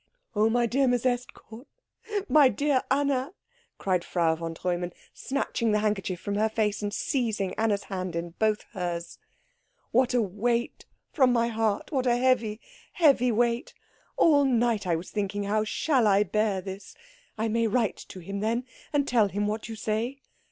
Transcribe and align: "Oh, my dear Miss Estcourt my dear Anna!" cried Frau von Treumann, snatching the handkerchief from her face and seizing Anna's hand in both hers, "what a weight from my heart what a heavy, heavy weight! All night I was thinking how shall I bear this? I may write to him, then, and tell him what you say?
"Oh, 0.35 0.49
my 0.49 0.65
dear 0.65 0.87
Miss 0.87 1.05
Estcourt 1.05 1.67
my 2.27 2.49
dear 2.49 2.81
Anna!" 2.89 3.33
cried 3.77 4.03
Frau 4.03 4.33
von 4.33 4.55
Treumann, 4.55 4.93
snatching 5.13 5.73
the 5.73 5.77
handkerchief 5.77 6.19
from 6.19 6.33
her 6.37 6.49
face 6.49 6.81
and 6.81 6.91
seizing 6.91 7.53
Anna's 7.53 7.83
hand 7.83 8.15
in 8.15 8.31
both 8.39 8.63
hers, 8.73 9.19
"what 9.91 10.15
a 10.15 10.21
weight 10.23 10.87
from 11.13 11.31
my 11.31 11.49
heart 11.49 11.91
what 11.91 12.07
a 12.07 12.17
heavy, 12.17 12.59
heavy 12.93 13.31
weight! 13.31 13.75
All 14.17 14.43
night 14.43 14.87
I 14.87 14.95
was 14.95 15.11
thinking 15.11 15.43
how 15.43 15.63
shall 15.65 16.07
I 16.07 16.23
bear 16.23 16.61
this? 16.61 16.95
I 17.37 17.47
may 17.47 17.67
write 17.67 17.97
to 18.07 18.21
him, 18.21 18.39
then, 18.39 18.65
and 18.91 19.07
tell 19.07 19.27
him 19.27 19.45
what 19.45 19.69
you 19.69 19.75
say? 19.75 20.23